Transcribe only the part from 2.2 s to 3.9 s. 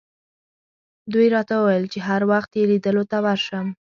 وخت یې لیدلو ته ورشم.